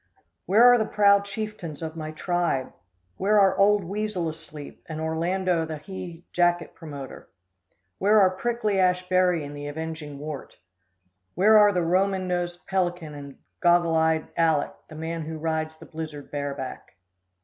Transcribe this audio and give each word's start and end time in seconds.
Where 0.47 0.63
are 0.73 0.79
the 0.79 0.85
proud 0.87 1.25
chieftains 1.25 1.83
of 1.83 1.95
my 1.95 2.09
tribe? 2.09 2.73
Where 3.17 3.39
are 3.39 3.55
Old 3.55 3.83
Weasel 3.83 4.29
Asleep 4.29 4.81
and 4.89 4.99
Orlando 4.99 5.63
the 5.63 5.77
Hie 5.77 6.23
Jacet 6.33 6.73
Promoter? 6.73 7.29
Where 7.99 8.19
are 8.19 8.31
Prickly 8.35 8.79
Ash 8.79 9.07
Berry 9.07 9.43
and 9.45 9.55
The 9.55 9.67
Avenging 9.67 10.17
Wart? 10.17 10.55
Where 11.35 11.55
are 11.59 11.71
The 11.71 11.83
Roman 11.83 12.27
nosed 12.27 12.65
Pelican 12.65 13.13
and 13.13 13.37
Goggle 13.59 13.93
eyed 13.93 14.27
Aleck, 14.35 14.73
The 14.89 14.95
man 14.95 15.21
who 15.21 15.37
rides 15.37 15.77
the 15.77 15.85
blizzard 15.85 16.31
bareback? 16.31 16.95